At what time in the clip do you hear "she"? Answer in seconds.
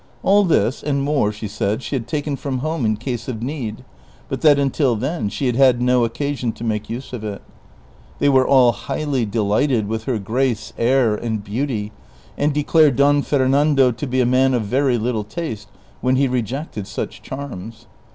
1.31-1.47, 1.83-1.95, 5.29-5.45